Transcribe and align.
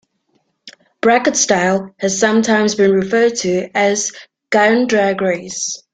"Bracket 1.01 1.35
style" 1.35 1.93
has 1.99 2.19
sometimes 2.19 2.73
been 2.73 2.89
referred 2.91 3.35
to 3.41 3.69
as 3.77 4.09
a 4.09 4.13
"gun 4.49 4.87
drag 4.87 5.21
race". 5.21 5.83